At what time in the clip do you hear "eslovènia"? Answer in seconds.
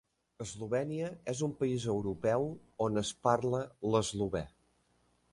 0.43-1.09